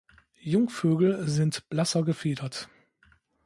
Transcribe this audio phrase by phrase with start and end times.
[0.39, 2.69] Jungvögel sind blasser gefiedert.